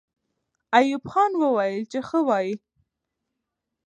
ایوب 0.77 1.03
خان 1.11 1.31
وویل 1.41 1.83
چې 1.91 1.99
ښه 2.07 2.19
وایئ. 2.27 2.51